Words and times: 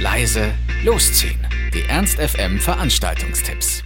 leise, 0.00 0.52
losziehen. 0.84 1.40
Die 1.74 1.82
Ernst 1.88 2.20
FM 2.20 2.58
Veranstaltungstipps. 2.60 3.82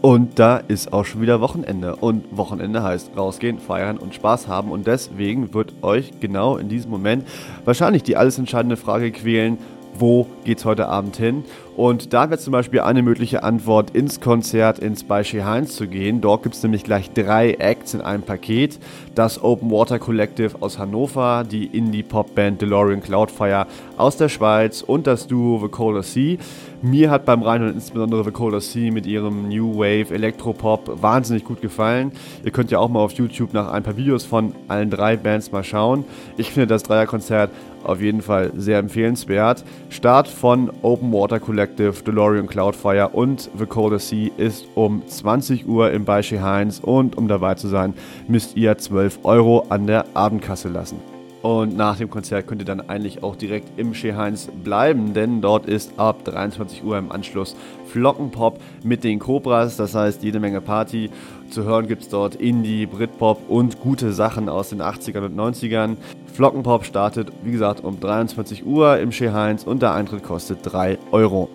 Und 0.00 0.38
da 0.38 0.56
ist 0.56 0.92
auch 0.92 1.04
schon 1.04 1.20
wieder 1.22 1.40
Wochenende. 1.40 1.94
Und 1.94 2.36
Wochenende 2.36 2.82
heißt 2.82 3.16
rausgehen, 3.16 3.60
feiern 3.60 3.98
und 3.98 4.14
Spaß 4.14 4.48
haben. 4.48 4.72
Und 4.72 4.88
deswegen 4.88 5.54
wird 5.54 5.74
euch 5.82 6.18
genau 6.18 6.56
in 6.56 6.68
diesem 6.68 6.90
Moment 6.90 7.26
wahrscheinlich 7.64 8.02
die 8.02 8.16
alles 8.16 8.38
entscheidende 8.38 8.76
Frage 8.76 9.12
quälen, 9.12 9.58
wo 9.94 10.26
geht's 10.44 10.64
heute 10.64 10.88
Abend 10.88 11.16
hin? 11.16 11.44
Und 11.76 12.12
da 12.12 12.28
wäre 12.28 12.40
zum 12.40 12.52
Beispiel 12.52 12.80
eine 12.80 13.02
mögliche 13.02 13.44
Antwort, 13.44 13.90
ins 13.90 14.20
Konzert 14.20 14.80
ins 14.80 15.04
Beispiel 15.04 15.44
Heinz 15.44 15.76
zu 15.76 15.86
gehen. 15.86 16.20
Dort 16.20 16.42
gibt 16.42 16.56
es 16.56 16.62
nämlich 16.62 16.82
gleich 16.82 17.12
drei 17.12 17.52
Acts 17.52 17.94
in 17.94 18.00
einem 18.00 18.24
Paket. 18.24 18.80
Das 19.14 19.42
Open 19.42 19.70
Water 19.70 19.98
Collective 19.98 20.56
aus 20.60 20.78
Hannover, 20.78 21.44
die 21.48 21.66
Indie-Pop-Band 21.66 22.60
DeLorean 22.60 23.00
Cloudfire 23.00 23.66
aus 23.96 24.16
der 24.16 24.28
Schweiz 24.28 24.82
und 24.82 25.06
das 25.06 25.28
Duo 25.28 25.60
The 25.62 25.68
Cola 25.68 26.02
Sea. 26.02 26.38
Mir 26.80 27.10
hat 27.10 27.24
beim 27.24 27.42
Reinhören 27.42 27.74
insbesondere 27.74 28.22
The 28.22 28.30
Cola 28.30 28.60
Sea 28.60 28.92
mit 28.92 29.04
ihrem 29.04 29.48
New 29.48 29.78
Wave 29.78 30.14
Elektropop 30.14 31.02
wahnsinnig 31.02 31.42
gut 31.44 31.60
gefallen. 31.60 32.12
Ihr 32.44 32.52
könnt 32.52 32.70
ja 32.70 32.78
auch 32.78 32.88
mal 32.88 33.00
auf 33.00 33.10
YouTube 33.14 33.52
nach 33.52 33.72
ein 33.72 33.82
paar 33.82 33.96
Videos 33.96 34.24
von 34.24 34.54
allen 34.68 34.88
drei 34.88 35.16
Bands 35.16 35.50
mal 35.50 35.64
schauen. 35.64 36.04
Ich 36.36 36.52
finde 36.52 36.68
das 36.68 36.84
Dreierkonzert 36.84 37.50
auf 37.82 38.00
jeden 38.00 38.22
Fall 38.22 38.52
sehr 38.56 38.78
empfehlenswert. 38.78 39.64
Start 39.90 40.28
von 40.28 40.70
Open 40.82 41.12
Water 41.12 41.40
Collective, 41.40 41.94
DeLorean 42.06 42.46
Cloudfire 42.46 43.08
und 43.08 43.50
The 43.58 43.66
Cola 43.66 43.98
Sea 43.98 44.30
ist 44.36 44.68
um 44.76 45.02
20 45.04 45.66
Uhr 45.66 45.90
im 45.90 46.04
Beispiel 46.04 46.42
Heinz 46.42 46.78
und 46.78 47.18
um 47.18 47.26
dabei 47.26 47.56
zu 47.56 47.66
sein, 47.66 47.92
müsst 48.28 48.56
ihr 48.56 48.78
12 48.78 49.20
Euro 49.24 49.66
an 49.68 49.88
der 49.88 50.04
Abendkasse 50.14 50.68
lassen. 50.68 51.17
Und 51.40 51.76
nach 51.76 51.96
dem 51.96 52.10
Konzert 52.10 52.46
könnt 52.48 52.62
ihr 52.62 52.66
dann 52.66 52.88
eigentlich 52.88 53.22
auch 53.22 53.36
direkt 53.36 53.78
im 53.78 53.92
Chez 53.94 54.16
Heinz 54.16 54.48
bleiben, 54.64 55.14
denn 55.14 55.40
dort 55.40 55.66
ist 55.66 55.92
ab 55.96 56.24
23 56.24 56.82
Uhr 56.82 56.98
im 56.98 57.12
Anschluss 57.12 57.54
Flockenpop 57.86 58.60
mit 58.82 59.04
den 59.04 59.20
Cobras, 59.20 59.76
das 59.76 59.94
heißt 59.94 60.22
jede 60.24 60.40
Menge 60.40 60.60
Party. 60.60 61.10
Zu 61.50 61.64
hören 61.64 61.86
gibt 61.86 62.02
es 62.02 62.08
dort 62.08 62.34
Indie, 62.34 62.86
Britpop 62.86 63.48
und 63.48 63.80
gute 63.80 64.12
Sachen 64.12 64.48
aus 64.48 64.70
den 64.70 64.82
80ern 64.82 65.26
und 65.26 65.36
90ern. 65.36 65.96
Flockenpop 66.34 66.84
startet, 66.84 67.32
wie 67.44 67.52
gesagt, 67.52 67.84
um 67.84 68.00
23 68.00 68.66
Uhr 68.66 68.98
im 68.98 69.10
Chez 69.10 69.32
Heinz 69.32 69.62
und 69.62 69.80
der 69.80 69.94
Eintritt 69.94 70.24
kostet 70.24 70.58
3 70.62 70.98
Euro. 71.12 71.48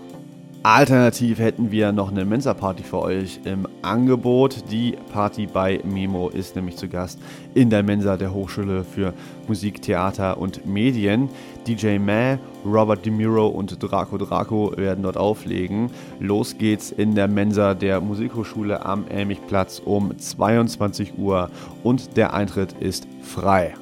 Alternativ 0.65 1.39
hätten 1.39 1.71
wir 1.71 1.91
noch 1.91 2.09
eine 2.09 2.23
Mensa-Party 2.23 2.83
für 2.83 3.01
euch 3.01 3.41
im 3.43 3.67
Angebot. 3.81 4.63
Die 4.71 4.95
Party 5.11 5.45
bei 5.45 5.81
Memo 5.83 6.29
ist 6.29 6.55
nämlich 6.55 6.77
zu 6.77 6.87
Gast 6.87 7.19
in 7.53 7.69
der 7.69 7.83
Mensa 7.83 8.15
der 8.15 8.33
Hochschule 8.33 8.85
für 8.85 9.13
Musik, 9.45 9.81
Theater 9.81 10.37
und 10.37 10.65
Medien. 10.65 11.27
DJ 11.67 11.97
Meh, 11.99 12.37
Robert 12.65 13.05
DeMuro 13.05 13.47
und 13.47 13.75
Draco 13.83 14.17
Draco 14.17 14.71
werden 14.77 15.03
dort 15.03 15.17
auflegen. 15.17 15.91
Los 16.21 16.57
geht's 16.57 16.91
in 16.91 17.13
der 17.13 17.27
Mensa 17.27 17.73
der 17.73 17.99
Musikhochschule 17.99 18.85
am 18.85 19.05
Elmigplatz 19.09 19.81
um 19.83 20.17
22 20.17 21.17
Uhr 21.17 21.49
und 21.83 22.15
der 22.15 22.33
Eintritt 22.33 22.71
ist 22.79 23.05
frei. 23.21 23.73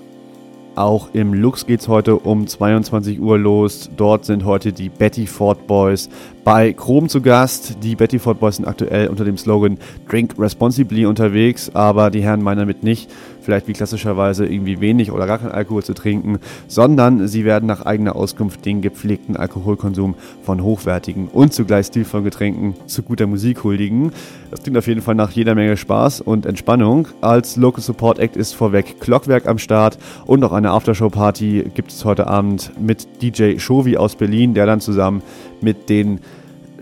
Auch 0.75 1.09
im 1.11 1.33
Lux 1.33 1.65
geht 1.65 1.81
es 1.81 1.89
heute 1.89 2.15
um 2.15 2.47
22 2.47 3.19
Uhr 3.19 3.37
los. 3.37 3.89
Dort 3.97 4.23
sind 4.23 4.45
heute 4.45 4.71
die 4.71 4.87
Betty 4.87 5.27
Ford 5.27 5.67
Boys 5.67 6.09
bei 6.43 6.73
Chrom 6.73 7.09
zu 7.09 7.21
Gast. 7.21 7.77
Die 7.83 7.95
Betty 7.95 8.19
Ford 8.19 8.39
Boys 8.39 8.55
sind 8.55 8.65
aktuell 8.65 9.07
unter 9.07 9.25
dem 9.25 9.37
Slogan 9.37 9.77
Drink 10.09 10.35
Responsibly 10.37 11.05
unterwegs, 11.05 11.71
aber 11.73 12.09
die 12.09 12.21
Herren 12.21 12.41
meinen 12.41 12.59
damit 12.59 12.83
nicht, 12.83 13.11
vielleicht 13.41 13.67
wie 13.67 13.73
klassischerweise 13.73 14.45
irgendwie 14.45 14.81
wenig 14.81 15.11
oder 15.11 15.27
gar 15.27 15.39
kein 15.39 15.51
Alkohol 15.51 15.83
zu 15.83 15.93
trinken, 15.93 16.39
sondern 16.67 17.27
sie 17.27 17.45
werden 17.45 17.65
nach 17.65 17.85
eigener 17.85 18.15
Auskunft 18.15 18.65
den 18.65 18.81
gepflegten 18.81 19.35
Alkoholkonsum 19.35 20.15
von 20.43 20.63
hochwertigen 20.63 21.27
und 21.27 21.53
zugleich 21.53 21.87
stilvollen 21.87 22.25
Getränken 22.25 22.75
zu 22.87 23.03
guter 23.03 23.27
Musik 23.27 23.63
huldigen. 23.63 24.11
Das 24.49 24.63
klingt 24.63 24.77
auf 24.77 24.87
jeden 24.87 25.01
Fall 25.01 25.15
nach 25.15 25.31
jeder 25.31 25.55
Menge 25.55 25.77
Spaß 25.77 26.21
und 26.21 26.45
Entspannung. 26.45 27.07
Als 27.21 27.55
Local 27.55 27.81
Support 27.81 28.19
Act 28.19 28.35
ist 28.35 28.53
vorweg 28.53 28.99
Clockwerk 28.99 29.47
am 29.47 29.57
Start 29.57 29.97
und 30.25 30.43
auch 30.43 30.51
eine 30.51 30.71
Aftershow-Party 30.71 31.71
gibt 31.73 31.91
es 31.91 32.05
heute 32.05 32.27
Abend 32.27 32.71
mit 32.79 33.21
DJ 33.21 33.57
Shovi 33.59 33.97
aus 33.97 34.15
Berlin, 34.15 34.53
der 34.53 34.65
dann 34.65 34.81
zusammen 34.81 35.21
mit 35.61 35.89
den 35.89 36.19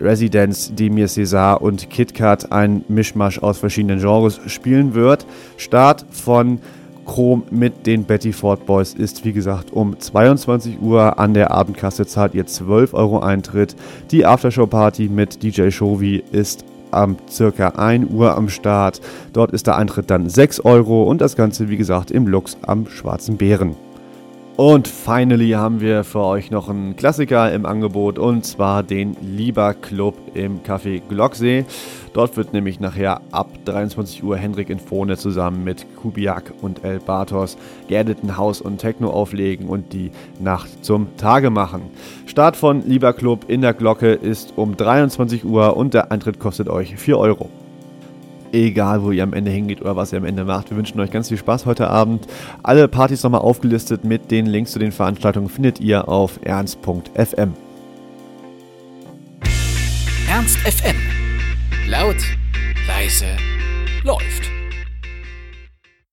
Residents, 0.00 0.72
Demir 0.74 1.08
César 1.08 1.60
und 1.60 1.90
KitKat 1.90 2.52
ein 2.52 2.84
Mischmasch 2.88 3.38
aus 3.38 3.58
verschiedenen 3.58 4.00
Genres 4.00 4.40
spielen 4.46 4.94
wird. 4.94 5.26
Start 5.56 6.06
von 6.10 6.58
Chrome 7.04 7.42
mit 7.50 7.86
den 7.86 8.04
Betty 8.04 8.32
Ford 8.32 8.66
Boys 8.66 8.94
ist 8.94 9.24
wie 9.24 9.32
gesagt 9.32 9.72
um 9.72 9.98
22 9.98 10.80
Uhr 10.80 11.18
an 11.18 11.34
der 11.34 11.50
Abendkasse 11.50 12.06
zahlt 12.06 12.34
ihr 12.34 12.46
12 12.46 12.94
Euro 12.94 13.20
Eintritt. 13.20 13.74
Die 14.10 14.24
Aftershow 14.24 14.66
Party 14.66 15.08
mit 15.08 15.42
DJ 15.42 15.70
Shovi 15.70 16.22
ist 16.32 16.64
am 16.92 17.16
circa 17.28 17.68
1 17.70 18.10
Uhr 18.10 18.36
am 18.36 18.48
Start. 18.48 19.00
Dort 19.32 19.52
ist 19.52 19.66
der 19.66 19.76
Eintritt 19.76 20.10
dann 20.10 20.28
6 20.28 20.60
Euro 20.60 21.04
und 21.04 21.20
das 21.20 21.36
Ganze 21.36 21.68
wie 21.68 21.76
gesagt 21.76 22.10
im 22.10 22.26
Lux 22.26 22.56
am 22.62 22.86
Schwarzen 22.88 23.36
Bären. 23.36 23.76
Und 24.60 24.88
finally 24.88 25.52
haben 25.52 25.80
wir 25.80 26.04
für 26.04 26.20
euch 26.20 26.50
noch 26.50 26.68
einen 26.68 26.94
Klassiker 26.94 27.50
im 27.50 27.64
Angebot 27.64 28.18
und 28.18 28.44
zwar 28.44 28.82
den 28.82 29.16
Lieber 29.22 29.72
Club 29.72 30.14
im 30.34 30.62
Café 30.62 31.00
Glocksee. 31.08 31.64
Dort 32.12 32.36
wird 32.36 32.52
nämlich 32.52 32.78
nachher 32.78 33.22
ab 33.30 33.48
23 33.64 34.22
Uhr 34.22 34.36
Hendrik 34.36 34.68
Infone 34.68 35.16
zusammen 35.16 35.64
mit 35.64 35.86
Kubiak 35.96 36.52
und 36.60 36.84
El 36.84 36.98
Bartos 36.98 37.56
geerdeten 37.88 38.36
Haus 38.36 38.60
und 38.60 38.76
Techno 38.76 39.08
auflegen 39.08 39.66
und 39.66 39.94
die 39.94 40.10
Nacht 40.40 40.84
zum 40.84 41.16
Tage 41.16 41.48
machen. 41.48 41.80
Start 42.26 42.54
von 42.54 42.86
Lieber 42.86 43.14
Club 43.14 43.46
in 43.48 43.62
der 43.62 43.72
Glocke 43.72 44.12
ist 44.12 44.52
um 44.56 44.76
23 44.76 45.42
Uhr 45.46 45.74
und 45.74 45.94
der 45.94 46.12
Eintritt 46.12 46.38
kostet 46.38 46.68
euch 46.68 46.96
4 46.96 47.16
Euro 47.16 47.48
egal 48.52 49.02
wo 49.02 49.10
ihr 49.10 49.22
am 49.22 49.32
Ende 49.32 49.50
hingeht 49.50 49.80
oder 49.80 49.96
was 49.96 50.12
ihr 50.12 50.18
am 50.18 50.24
Ende 50.24 50.44
macht. 50.44 50.70
Wir 50.70 50.76
wünschen 50.76 51.00
euch 51.00 51.10
ganz 51.10 51.28
viel 51.28 51.38
Spaß 51.38 51.66
heute 51.66 51.88
Abend. 51.88 52.26
Alle 52.62 52.88
Partys 52.88 53.22
nochmal 53.22 53.40
aufgelistet 53.40 54.04
mit 54.04 54.30
den 54.30 54.46
Links 54.46 54.72
zu 54.72 54.78
den 54.78 54.92
Veranstaltungen 54.92 55.48
findet 55.48 55.80
ihr 55.80 56.08
auf 56.08 56.40
ernst.fm. 56.42 57.54
Ernst 60.28 60.58
FM. 60.58 60.96
Laut, 61.88 62.16
leise, 62.86 63.26
läuft. 64.04 64.59